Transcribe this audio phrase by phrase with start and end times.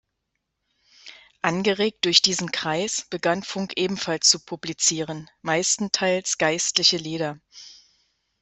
[1.43, 7.39] Angeregt durch diesen Kreis, begann Funk ebenfalls zu publizieren, meistenteils geistliche Lieder.